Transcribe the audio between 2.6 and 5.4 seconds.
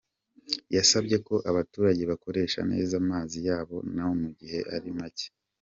neza mazi yaba no mu gihe ari make.